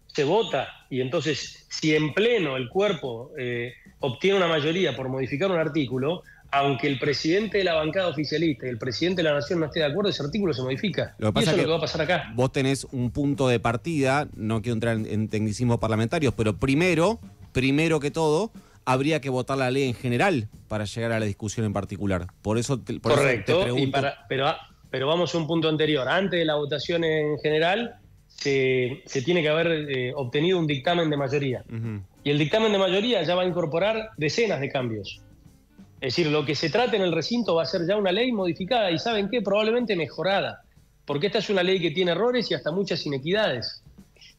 Se 0.07 0.25
vota. 0.25 0.69
Y 0.91 1.01
entonces, 1.01 1.67
si 1.71 1.97
en 1.97 2.15
pleno 2.15 2.57
el 2.57 2.69
cuerpo 2.69 3.33
eh, 3.37 3.73
obtiene 4.01 4.37
una 4.37 4.47
mayoría 4.47 4.95
por 4.95 5.09
modificar 5.09 5.51
un 5.51 5.59
artículo, 5.59 6.23
aunque 6.53 6.87
el 6.87 6.99
presidente 6.99 7.59
de 7.59 7.65
la 7.65 7.75
bancada 7.75 8.09
oficialista 8.09 8.67
y 8.67 8.69
el 8.69 8.79
presidente 8.79 9.23
de 9.23 9.29
la 9.29 9.35
nación 9.35 9.61
no 9.61 9.67
esté 9.67 9.81
de 9.81 9.87
acuerdo, 9.87 10.11
ese 10.11 10.23
artículo 10.23 10.53
se 10.53 10.63
modifica. 10.63 11.15
Lo 11.19 11.29
que 11.29 11.33
pasa 11.33 11.45
y 11.45 11.49
eso 11.49 11.51
es 11.53 11.57
lo 11.57 11.65
que 11.65 11.71
va 11.71 11.79
a 11.79 11.81
pasar 11.81 12.01
acá. 12.03 12.33
Vos 12.35 12.53
tenés 12.53 12.87
un 12.93 13.11
punto 13.11 13.49
de 13.49 13.59
partida, 13.59 14.29
no 14.37 14.63
quiero 14.63 14.75
entrar 14.75 14.97
en, 14.97 15.29
tecnicismos 15.29 15.79
parlamentarios, 15.79 16.35
pero 16.37 16.57
primero 16.57 17.19
primero 17.53 18.01
que 18.01 18.11
todo, 18.11 18.51
habría 18.85 19.21
que 19.21 19.31
votar 19.31 19.59
la 19.59 19.71
ley 19.71 19.85
en 19.85 19.95
general 19.95 20.49
para 20.69 20.85
llegar 20.85 21.13
a 21.13 21.21
la 21.21 21.27
discusión 21.27 21.65
en 21.67 21.73
particular. 21.73 22.27
Por 22.43 22.59
eso 22.59 22.81
te, 22.81 22.99
Correcto, 22.99 23.65
pero, 24.29 24.55
pero 24.91 25.07
vamos 25.07 25.35
a 25.35 25.39
un 25.39 25.47
punto 25.47 25.69
anterior. 25.69 26.09
Antes 26.09 26.41
de 26.41 26.45
la 26.45 26.57
votación 26.57 27.05
en 27.05 27.39
general, 27.39 27.97
se, 28.27 29.03
tiene 29.25 29.43
que 29.43 29.49
haber 29.49 29.69
eh, 29.89 30.13
obtenido 30.17 30.59
un 30.59 30.67
dictamen 30.67 31.09
de 31.11 31.17
mayoría. 31.17 31.65
Y 32.25 32.31
el 32.31 32.39
dictamen 32.39 32.73
de 32.73 32.79
mayoría 32.79 33.23
ya 33.23 33.35
va 33.35 33.43
a 33.43 33.47
incorporar 33.47 34.11
decenas 34.17 34.61
de 34.61 34.69
cambios. 34.69 35.21
Es 36.03 36.17
decir, 36.17 36.33
lo 36.33 36.45
que 36.45 36.57
se 36.57 36.69
trate 36.69 36.97
en 36.97 37.03
el 37.03 37.13
recinto 37.13 37.55
va 37.55 37.63
a 37.63 37.65
ser 37.65 37.87
ya 37.87 37.97
una 37.97 38.11
ley 38.11 38.33
modificada 38.33 38.91
y 38.91 38.99
¿saben 38.99 39.31
qué? 39.31 39.41
Probablemente 39.41 39.95
mejorada. 39.95 40.63
Porque 41.05 41.29
esta 41.29 41.39
es 41.39 41.49
una 41.49 41.63
ley 41.63 41.79
que 41.79 41.93
tiene 41.93 42.11
errores 42.11 42.51
y 42.51 42.55
hasta 42.55 42.73
muchas 42.73 43.07
inequidades. 43.07 43.85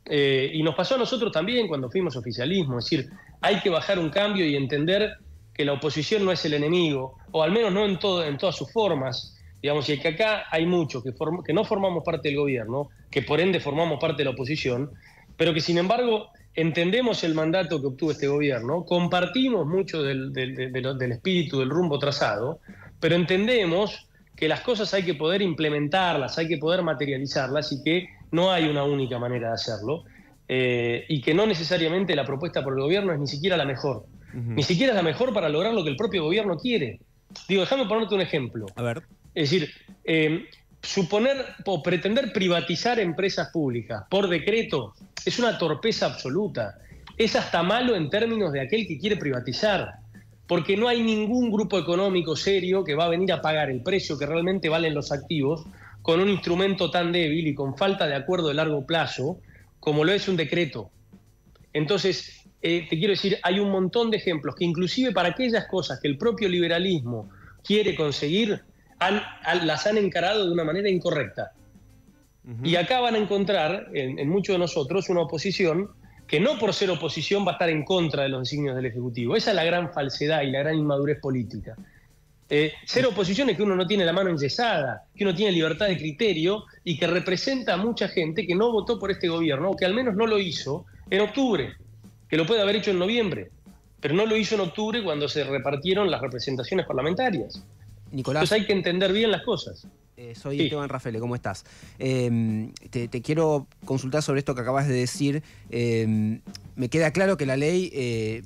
Eh, 0.05 0.51
y 0.53 0.61
nos 0.61 0.75
pasó 0.75 0.95
a 0.95 0.97
nosotros 0.97 1.31
también 1.31 1.69
cuando 1.69 1.89
fuimos 1.89 2.17
oficialismo, 2.17 2.79
es 2.79 2.85
decir, 2.89 3.09
hay 3.39 3.61
que 3.61 3.69
bajar 3.69 3.97
un 3.97 4.09
cambio 4.09 4.45
y 4.45 4.57
entender 4.57 5.13
que 5.53 5.63
la 5.63 5.71
oposición 5.71 6.25
no 6.25 6.33
es 6.33 6.43
el 6.43 6.53
enemigo, 6.53 7.15
o 7.31 7.41
al 7.41 7.51
menos 7.51 7.71
no 7.71 7.85
en, 7.85 8.37
todas 8.37 8.57
sus 8.57 8.69
formas, 8.73 9.39
digamos, 9.61 9.87
y 9.87 9.97
que 9.97 10.09
acá 10.09 10.43
hay 10.51 10.65
muchos 10.65 11.01
que, 11.01 11.13
que 11.45 11.53
no 11.53 11.63
formamos 11.63 12.03
parte 12.03 12.27
del 12.27 12.39
gobierno, 12.39 12.89
que 13.09 13.21
por 13.21 13.39
ende 13.39 13.61
formamos 13.61 14.01
parte 14.01 14.17
de 14.17 14.25
la 14.25 14.31
oposición, 14.31 14.91
pero 15.37 15.53
que 15.53 15.61
sin 15.61 15.77
embargo 15.77 16.27
entendemos 16.55 17.23
el 17.23 17.33
mandato 17.33 17.81
que 17.81 17.87
obtuvo 17.87 18.11
este 18.11 18.27
gobierno, 18.27 18.85
compartimos 18.85 19.65
mucho 19.65 20.03
del, 20.03 20.31
del 20.33 21.11
espíritu, 21.11 21.59
del 21.59 21.69
rumbo 21.69 21.97
trazado, 21.97 22.59
pero 22.99 23.15
entendemos 23.15 24.07
que 24.35 24.47
las 24.47 24.61
cosas 24.61 24.93
hay 24.93 25.03
que 25.03 25.13
poder 25.13 25.41
implementarlas, 25.41 26.37
hay 26.37 26.47
que 26.47 26.57
poder 26.57 26.83
materializarlas 26.83 27.71
y 27.71 27.83
que 27.83 28.07
no 28.31 28.51
hay 28.51 28.67
una 28.67 28.83
única 28.83 29.19
manera 29.19 29.49
de 29.49 29.53
hacerlo 29.53 30.03
eh, 30.47 31.05
y 31.07 31.21
que 31.21 31.33
no 31.33 31.45
necesariamente 31.45 32.15
la 32.15 32.25
propuesta 32.25 32.63
por 32.63 32.73
el 32.73 32.81
gobierno 32.81 33.13
es 33.13 33.19
ni 33.19 33.27
siquiera 33.27 33.57
la 33.57 33.65
mejor. 33.65 34.05
Ni 34.33 34.63
siquiera 34.63 34.93
es 34.93 34.97
la 34.97 35.03
mejor 35.03 35.31
para 35.31 35.47
lograr 35.47 35.73
lo 35.75 35.83
que 35.83 35.91
el 35.91 35.95
propio 35.95 36.23
gobierno 36.23 36.57
quiere. 36.57 36.99
Digo, 37.47 37.61
déjame 37.61 37.85
ponerte 37.85 38.15
un 38.15 38.21
ejemplo. 38.21 38.65
A 38.75 38.81
ver. 38.81 39.03
Es 39.35 39.51
decir, 39.51 39.69
eh, 40.05 40.45
suponer 40.83 41.37
o 41.65 41.81
pretender 41.81 42.31
privatizar 42.33 42.99
empresas 42.99 43.49
públicas 43.49 44.03
por 44.09 44.27
decreto 44.27 44.93
es 45.25 45.39
una 45.39 45.57
torpeza 45.57 46.05
absoluta. 46.05 46.77
Es 47.17 47.35
hasta 47.35 47.63
malo 47.63 47.95
en 47.95 48.09
términos 48.09 48.51
de 48.51 48.61
aquel 48.61 48.85
que 48.85 48.99
quiere 48.99 49.15
privatizar 49.15 49.93
porque 50.45 50.75
no 50.75 50.89
hay 50.89 51.01
ningún 51.01 51.49
grupo 51.49 51.79
económico 51.79 52.35
serio 52.35 52.83
que 52.83 52.95
va 52.95 53.05
a 53.05 53.09
venir 53.09 53.31
a 53.31 53.41
pagar 53.41 53.69
el 53.69 53.81
precio 53.81 54.17
que 54.17 54.25
realmente 54.25 54.67
valen 54.67 54.93
los 54.93 55.11
activos 55.11 55.65
con 56.01 56.19
un 56.19 56.29
instrumento 56.29 56.91
tan 56.91 57.13
débil 57.13 57.47
y 57.47 57.55
con 57.55 57.77
falta 57.77 58.05
de 58.07 58.15
acuerdo 58.15 58.49
de 58.49 58.55
largo 58.55 58.85
plazo 58.85 59.39
como 59.79 60.03
lo 60.03 60.11
es 60.11 60.27
un 60.27 60.35
decreto. 60.35 60.91
Entonces, 61.71 62.45
eh, 62.61 62.87
te 62.89 62.97
quiero 62.97 63.11
decir, 63.13 63.37
hay 63.41 63.59
un 63.59 63.71
montón 63.71 64.11
de 64.11 64.17
ejemplos 64.17 64.55
que 64.55 64.65
inclusive 64.65 65.11
para 65.11 65.29
aquellas 65.29 65.65
cosas 65.67 65.99
que 66.01 66.07
el 66.07 66.17
propio 66.17 66.49
liberalismo 66.49 67.29
quiere 67.63 67.95
conseguir, 67.95 68.61
las 69.11 69.87
han 69.87 69.97
encarado 69.97 70.45
de 70.45 70.51
una 70.51 70.63
manera 70.63 70.89
incorrecta. 70.89 71.51
Y 72.61 72.75
acá 72.75 72.99
van 72.99 73.15
a 73.15 73.17
encontrar 73.17 73.87
en, 73.93 74.19
en 74.19 74.29
muchos 74.29 74.55
de 74.55 74.59
nosotros 74.59 75.09
una 75.09 75.21
oposición 75.21 75.89
que 76.27 76.39
no 76.39 76.57
por 76.57 76.73
ser 76.73 76.89
oposición 76.89 77.45
va 77.45 77.51
a 77.51 77.53
estar 77.53 77.69
en 77.69 77.85
contra 77.85 78.23
de 78.23 78.29
los 78.29 78.41
designios 78.41 78.75
del 78.75 78.85
Ejecutivo. 78.85 79.35
Esa 79.35 79.51
es 79.51 79.55
la 79.55 79.63
gran 79.63 79.93
falsedad 79.93 80.41
y 80.41 80.51
la 80.51 80.59
gran 80.59 80.75
inmadurez 80.75 81.19
política. 81.19 81.75
Eh, 82.49 82.73
ser 82.85 83.05
oposición 83.05 83.49
es 83.49 83.57
que 83.57 83.63
uno 83.63 83.75
no 83.75 83.87
tiene 83.87 84.05
la 84.05 84.13
mano 84.13 84.29
enyesada, 84.29 85.05
que 85.15 85.23
uno 85.23 85.33
tiene 85.33 85.51
libertad 85.51 85.87
de 85.87 85.97
criterio 85.97 86.65
y 86.83 86.97
que 86.97 87.07
representa 87.07 87.73
a 87.73 87.77
mucha 87.77 88.07
gente 88.07 88.45
que 88.45 88.55
no 88.55 88.71
votó 88.71 88.99
por 88.99 89.11
este 89.11 89.27
gobierno, 89.27 89.71
o 89.71 89.75
que 89.75 89.85
al 89.85 89.93
menos 89.93 90.15
no 90.15 90.27
lo 90.27 90.37
hizo 90.37 90.85
en 91.09 91.21
octubre, 91.21 91.73
que 92.29 92.37
lo 92.37 92.45
puede 92.45 92.61
haber 92.61 92.75
hecho 92.75 92.91
en 92.91 92.99
noviembre, 92.99 93.49
pero 93.99 94.13
no 94.13 94.25
lo 94.25 94.35
hizo 94.35 94.55
en 94.55 94.61
octubre 94.61 95.03
cuando 95.03 95.27
se 95.27 95.43
repartieron 95.43 96.11
las 96.11 96.21
representaciones 96.21 96.85
parlamentarias. 96.85 97.63
Nicolás. 98.13 98.43
Entonces 98.43 98.61
hay 98.61 98.67
que 98.67 98.73
entender 98.73 99.11
bien 99.11 99.31
las 99.31 99.41
cosas. 99.41 99.87
Eh, 100.15 100.35
soy 100.35 100.61
Esteban 100.61 100.89
Rafael, 100.89 101.19
¿cómo 101.19 101.35
estás? 101.35 101.65
Em, 101.97 102.71
te, 102.91 103.09
quiero 103.21 103.67
consultar 103.83 104.21
sobre 104.21 104.39
esto 104.39 104.53
que 104.53 104.61
acabas 104.61 104.87
de 104.87 104.93
decir. 104.93 105.41
Em, 105.71 106.39
me 106.75 106.89
queda 106.89 107.11
claro 107.11 107.35
que 107.35 107.47
la 107.47 107.57
ley 107.57 107.89
eh, 107.93 108.43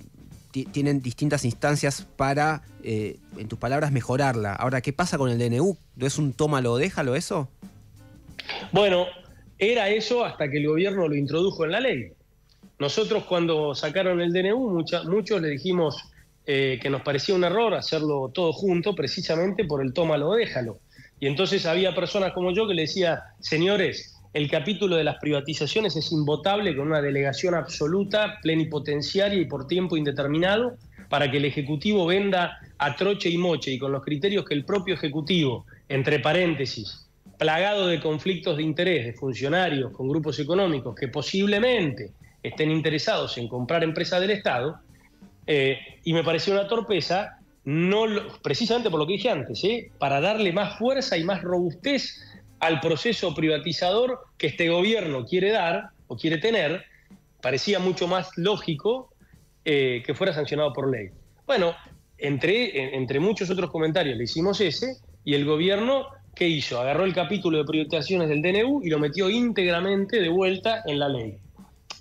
tiene 0.71 0.93
distintas 0.95 1.43
instancias 1.43 2.07
para, 2.15 2.63
eh, 2.83 3.17
en 3.37 3.47
tus 3.49 3.59
palabras, 3.59 3.91
mejorarla. 3.91 4.53
Ahora, 4.53 4.81
¿qué 4.81 4.93
pasa 4.93 5.17
con 5.17 5.29
el 5.29 5.37
DNU? 5.37 5.77
¿No 5.95 6.07
es 6.07 6.17
un 6.17 6.33
tómalo 6.33 6.73
o 6.73 6.77
déjalo 6.77 7.15
eso? 7.15 7.49
Bueno, 8.71 9.05
era 9.59 9.89
eso 9.89 10.23
hasta 10.23 10.49
que 10.49 10.59
el 10.59 10.67
gobierno 10.67 11.07
lo 11.07 11.15
introdujo 11.15 11.65
en 11.65 11.71
la 11.71 11.81
ley. 11.81 12.13
Nosotros 12.79 13.25
cuando 13.25 13.75
sacaron 13.75 14.21
el 14.21 14.31
DNU, 14.31 14.83
muchos 15.05 15.41
le 15.41 15.49
dijimos 15.49 15.97
que 16.47 16.89
nos 16.89 17.01
parecía 17.01 17.35
un 17.35 17.43
error 17.43 17.73
hacerlo 17.73 18.31
todo 18.33 18.53
junto, 18.53 18.95
precisamente 18.95 19.65
por 19.65 19.81
el 19.81 19.91
tómalo 19.91 20.33
déjalo. 20.33 20.79
Y 21.19 21.27
entonces 21.27 21.65
había 21.65 21.93
personas 21.93 22.31
como 22.31 22.53
yo 22.53 22.67
que 22.67 22.73
le 22.73 22.83
decía, 22.83 23.21
señores, 23.41 24.17
el 24.33 24.49
capítulo 24.49 24.95
de 24.95 25.03
las 25.03 25.17
privatizaciones 25.17 25.95
es 25.95 26.11
invotable 26.11 26.75
con 26.75 26.87
una 26.87 27.01
delegación 27.01 27.53
absoluta, 27.53 28.37
plenipotenciaria 28.41 29.41
y 29.41 29.45
por 29.45 29.67
tiempo 29.67 29.97
indeterminado, 29.97 30.77
para 31.09 31.29
que 31.29 31.37
el 31.37 31.45
Ejecutivo 31.45 32.05
venda 32.05 32.59
a 32.77 32.95
troche 32.95 33.29
y 33.29 33.37
moche 33.37 33.71
y 33.71 33.79
con 33.79 33.91
los 33.91 34.03
criterios 34.03 34.45
que 34.45 34.53
el 34.53 34.63
propio 34.63 34.93
Ejecutivo, 34.93 35.65
entre 35.89 36.19
paréntesis, 36.19 37.07
plagado 37.37 37.87
de 37.87 37.99
conflictos 37.99 38.57
de 38.57 38.63
interés 38.63 39.05
de 39.05 39.13
funcionarios 39.13 39.91
con 39.91 40.07
grupos 40.07 40.39
económicos 40.39 40.95
que 40.95 41.07
posiblemente 41.07 42.11
estén 42.43 42.71
interesados 42.71 43.37
en 43.37 43.47
comprar 43.47 43.83
empresas 43.83 44.21
del 44.21 44.31
Estado, 44.31 44.79
eh, 45.47 45.79
y 46.03 46.13
me 46.13 46.23
pareció 46.23 46.53
una 46.53 46.67
torpeza 46.67 47.39
no 47.63 48.05
precisamente 48.41 48.89
por 48.89 48.99
lo 48.99 49.07
que 49.07 49.13
dije 49.13 49.29
antes, 49.29 49.63
¿eh? 49.63 49.91
para 49.97 50.21
darle 50.21 50.53
más 50.53 50.77
fuerza 50.77 51.17
y 51.17 51.23
más 51.23 51.41
robustez 51.41 52.21
al 52.59 52.79
proceso 52.79 53.33
privatizador 53.33 54.19
que 54.37 54.47
este 54.47 54.69
gobierno 54.69 55.25
quiere 55.25 55.51
dar 55.51 55.89
o 56.07 56.17
quiere 56.17 56.37
tener, 56.37 56.83
parecía 57.41 57.79
mucho 57.79 58.07
más 58.07 58.29
lógico 58.37 59.09
eh, 59.65 60.03
que 60.05 60.13
fuera 60.13 60.33
sancionado 60.33 60.73
por 60.73 60.89
ley. 60.89 61.09
Bueno, 61.45 61.75
entre, 62.17 62.95
entre 62.95 63.19
muchos 63.19 63.49
otros 63.49 63.69
comentarios 63.69 64.17
le 64.17 64.23
hicimos 64.23 64.59
ese 64.61 64.97
y 65.23 65.33
el 65.33 65.45
gobierno, 65.45 66.07
¿qué 66.35 66.47
hizo? 66.47 66.79
Agarró 66.79 67.03
el 67.03 67.13
capítulo 67.13 67.57
de 67.57 67.65
privatizaciones 67.65 68.29
del 68.29 68.41
DNU 68.41 68.81
y 68.83 68.89
lo 68.89 68.99
metió 68.99 69.29
íntegramente 69.29 70.21
de 70.21 70.29
vuelta 70.29 70.83
en 70.85 70.99
la 70.99 71.09
ley. 71.09 71.37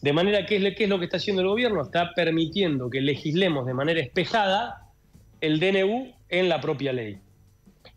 De 0.06 0.12
manera 0.12 0.46
que, 0.46 0.72
¿qué 0.76 0.84
es 0.84 0.88
lo 0.88 1.00
que 1.00 1.06
está 1.06 1.16
haciendo 1.16 1.42
el 1.42 1.48
gobierno? 1.48 1.82
Está 1.82 2.14
permitiendo 2.14 2.88
que 2.88 3.00
legislemos 3.00 3.66
de 3.66 3.74
manera 3.74 3.98
espejada 3.98 4.92
el 5.40 5.58
DNU 5.58 6.12
en 6.28 6.48
la 6.48 6.60
propia 6.60 6.92
ley. 6.92 7.18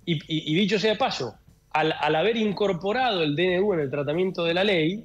Y, 0.06 0.56
dicho 0.56 0.80
sea 0.80 0.94
de 0.94 0.98
paso, 0.98 1.36
al, 1.70 1.94
haber 2.16 2.36
incorporado 2.36 3.22
el 3.22 3.36
DNU 3.36 3.76
en 3.76 3.82
el 3.82 3.92
tratamiento 3.92 4.44
de 4.44 4.56
la 4.56 4.64
ley, 4.64 5.04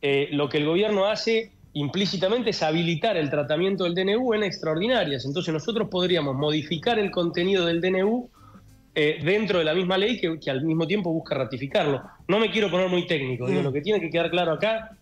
eh, 0.00 0.28
lo 0.30 0.48
que 0.48 0.58
el 0.58 0.66
gobierno 0.66 1.06
hace 1.06 1.50
implícitamente 1.72 2.50
es 2.50 2.62
habilitar 2.62 3.16
el 3.16 3.30
tratamiento 3.30 3.82
del 3.82 3.96
DNU 3.96 4.34
en 4.34 4.44
extraordinarias. 4.44 5.24
Entonces 5.24 5.52
nosotros 5.52 5.88
podríamos 5.90 6.36
modificar 6.36 7.00
el 7.00 7.10
contenido 7.10 7.66
del 7.66 7.80
DNU 7.80 8.30
eh, 8.94 9.18
dentro 9.24 9.58
de 9.58 9.64
la 9.64 9.74
misma 9.74 9.98
ley 9.98 10.20
que, 10.20 10.50
al 10.52 10.62
mismo 10.62 10.86
tiempo 10.86 11.12
busca 11.12 11.34
ratificarlo. 11.34 12.00
No 12.28 12.38
me 12.38 12.48
quiero 12.48 12.70
poner 12.70 12.88
muy 12.88 13.08
técnico, 13.08 13.48
mm. 13.48 13.60
lo 13.60 13.72
que 13.72 13.80
tiene 13.80 14.00
que 14.00 14.08
quedar 14.08 14.30
claro 14.30 14.52
acá 14.52 14.96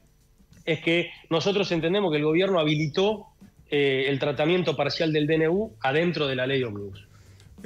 es 0.67 0.81
que 0.81 1.11
nosotros 1.31 1.71
entendemos 1.73 2.11
que 2.11 2.19
el 2.19 2.25
gobierno 2.25 2.59
habilitó 2.59 3.27
eh, 3.71 4.07
el 4.09 4.19
tratamiento 4.19 4.77
parcial 4.77 5.13
del 5.13 5.27
DNU 5.27 5.73
adentro 5.81 6.27
de 6.27 6.37
la 6.37 6.47
ley 6.47 6.63
Omnibus. 6.63 7.07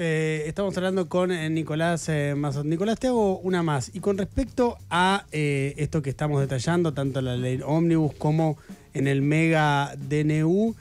Eh, 0.03 0.45
estamos 0.47 0.75
hablando 0.79 1.11
con 1.11 1.31
eh, 1.33 1.51
Nicolás 1.51 2.09
eh, 2.09 2.35
Nicolás, 2.65 2.99
te 2.99 3.09
hago 3.09 3.39
una 3.41 3.63
más. 3.63 3.91
Y 3.95 4.01
con 4.01 4.17
respecto 4.17 4.79
a 4.89 5.27
esto 5.31 6.01
que 6.01 6.11
estamos 6.11 6.41
detallando, 6.41 6.95
tanto 6.95 7.19
en 7.19 7.25
la 7.27 7.37
ley 7.37 7.61
Omnibus 7.65 8.15
como 8.15 8.57
en 8.95 9.07
el 9.09 9.21
mega 9.21 9.95
DNU, 9.97 10.75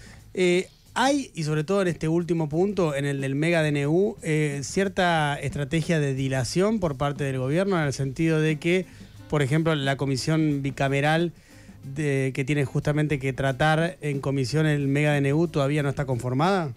hay, 0.93 1.31
y 1.33 1.43
sobre 1.43 1.63
todo 1.63 1.81
en 1.81 1.89
este 1.89 2.07
último 2.07 2.49
punto, 2.49 2.95
en 2.95 3.05
el 3.05 3.21
del 3.21 3.35
mega 3.35 3.63
DNU, 3.63 4.15
cierta 4.61 5.37
estrategia 5.39 5.99
de 5.99 6.13
dilación 6.13 6.79
por 6.79 6.97
parte 6.97 7.23
del 7.23 7.39
gobierno, 7.39 7.77
en 7.77 7.87
el 7.87 7.93
sentido 7.93 8.39
de 8.39 8.57
que, 8.57 8.85
por 9.29 9.41
ejemplo, 9.41 9.75
la 9.75 9.97
comisión 9.97 10.61
bicameral 10.61 11.33
que 11.95 12.43
tiene 12.45 12.65
justamente 12.65 13.19
que 13.19 13.33
tratar 13.33 13.97
en 14.01 14.21
comisión 14.21 14.65
el 14.65 14.87
Mega 14.87 15.19
DNU 15.19 15.47
todavía 15.47 15.83
no 15.83 15.89
está 15.89 16.05
conformada? 16.05 16.73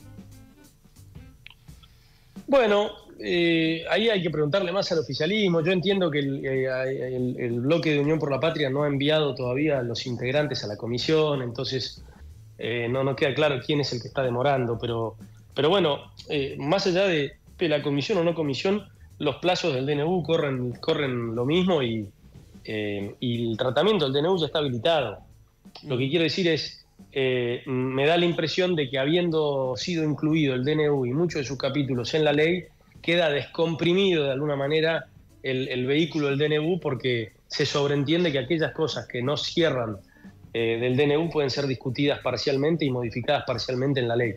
Bueno, 2.46 2.90
eh, 3.18 3.84
ahí 3.88 4.08
hay 4.08 4.20
que 4.20 4.30
preguntarle 4.30 4.72
más 4.72 4.90
al 4.92 4.98
oficialismo. 4.98 5.62
Yo 5.62 5.72
entiendo 5.72 6.10
que 6.10 6.18
eh, 6.18 7.36
el, 7.38 7.60
bloque 7.60 7.92
de 7.92 8.00
Unión 8.00 8.18
por 8.18 8.30
la 8.30 8.40
Patria 8.40 8.68
no 8.68 8.82
ha 8.82 8.88
enviado 8.88 9.34
todavía 9.34 9.78
a 9.78 9.82
los 9.82 10.06
integrantes 10.06 10.64
a 10.64 10.66
la 10.66 10.76
comisión, 10.76 11.40
entonces 11.42 12.02
eh, 12.58 12.88
no, 12.90 13.04
no 13.04 13.14
queda 13.14 13.34
claro 13.34 13.60
quién 13.64 13.80
es 13.80 13.92
el 13.92 14.02
que 14.02 14.08
está 14.08 14.22
demorando, 14.22 14.76
pero, 14.78 15.16
pero 15.54 15.68
bueno, 15.68 16.12
más 16.58 16.86
allá 16.86 17.06
de, 17.06 17.32
de, 17.58 17.68
la 17.68 17.82
comisión 17.82 18.18
o 18.18 18.24
no 18.24 18.34
comisión, 18.34 18.88
los 19.18 19.36
plazos 19.36 19.72
del 19.72 19.86
DNU 19.86 20.22
corren, 20.24 20.72
corren 20.72 21.34
lo 21.34 21.44
mismo 21.44 21.82
y, 21.82 22.10
eh, 22.64 23.14
y 23.20 23.50
el 23.50 23.56
tratamiento 23.56 24.08
del 24.08 24.22
DNU 24.22 24.38
ya 24.38 24.46
está 24.46 24.58
habilitado. 24.58 25.18
Lo 25.84 25.98
que 25.98 26.08
quiero 26.08 26.24
decir 26.24 26.48
es, 26.48 26.84
eh, 27.12 27.62
me 27.66 28.06
da 28.06 28.16
la 28.16 28.24
impresión 28.24 28.76
de 28.76 28.88
que 28.88 28.98
habiendo 28.98 29.74
sido 29.76 30.04
incluido 30.04 30.54
el 30.54 30.64
DNU 30.64 31.06
y 31.06 31.12
muchos 31.12 31.40
de 31.40 31.44
sus 31.44 31.58
capítulos 31.58 32.14
en 32.14 32.24
la 32.24 32.32
ley, 32.32 32.64
queda 33.00 33.30
descomprimido 33.30 34.24
de 34.24 34.32
alguna 34.32 34.56
manera 34.56 35.06
el, 35.42 35.86
vehículo 35.86 36.28
del 36.28 36.38
DNU 36.38 36.78
porque 36.78 37.32
se 37.48 37.66
sobreentiende 37.66 38.30
que 38.30 38.38
aquellas 38.38 38.72
cosas 38.72 39.08
que 39.08 39.22
no 39.22 39.36
cierran 39.36 39.96
eh, 40.54 40.78
del 40.80 40.96
DNU 40.96 41.30
pueden 41.30 41.50
ser 41.50 41.66
discutidas 41.66 42.20
parcialmente 42.20 42.84
y 42.84 42.90
modificadas 42.90 43.42
parcialmente 43.44 43.98
en 43.98 44.08
la 44.08 44.14
ley. 44.14 44.36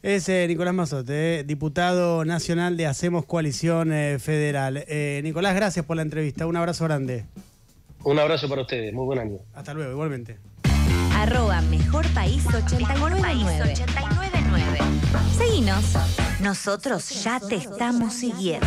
Es 0.00 0.28
Nicolás 0.28 0.74
Mazote, 0.74 1.44
diputado 1.44 2.24
nacional 2.24 2.76
de 2.76 2.86
Hacemos 2.86 3.26
Coalición 3.26 3.90
Federal. 4.18 4.84
Nicolás, 5.22 5.54
gracias 5.56 5.84
por 5.84 5.96
la 5.96 6.02
entrevista. 6.02 6.46
Un 6.46 6.56
abrazo 6.56 6.84
grande. 6.84 7.26
Un 8.04 8.18
abrazo 8.18 8.48
para 8.48 8.62
ustedes, 8.62 8.92
muy 8.92 9.06
buen 9.06 9.18
año. 9.18 9.38
Hasta 9.54 9.72
luego, 9.72 9.92
igualmente. 9.92 10.38
Arroba 11.16 11.62
Mejor 11.62 12.06
País 12.08 12.46
899. 12.46 13.74
Seguinos. 15.36 15.94
Nosotros 16.40 17.24
ya 17.24 17.40
te 17.40 17.56
estamos 17.56 18.12
siguiendo. 18.12 18.66